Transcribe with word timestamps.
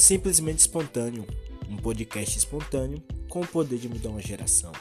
Simplesmente 0.00 0.60
Espontâneo, 0.60 1.26
um 1.68 1.76
podcast 1.76 2.38
espontâneo 2.38 3.02
com 3.28 3.42
o 3.42 3.46
poder 3.46 3.78
de 3.78 3.86
mudar 3.86 4.08
uma 4.08 4.22
geração. 4.22 4.72